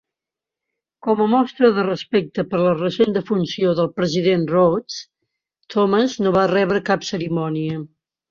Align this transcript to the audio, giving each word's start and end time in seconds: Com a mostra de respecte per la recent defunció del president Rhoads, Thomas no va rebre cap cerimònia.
Com 1.07 1.19
a 1.23 1.25
mostra 1.33 1.67
de 1.75 1.83
respecte 1.87 2.45
per 2.53 2.61
la 2.63 2.71
recent 2.79 3.13
defunció 3.17 3.75
del 3.81 3.91
president 3.99 4.49
Rhoads, 4.53 4.97
Thomas 5.77 6.19
no 6.27 6.33
va 6.39 6.49
rebre 6.55 6.83
cap 6.91 7.07
cerimònia. 7.13 7.79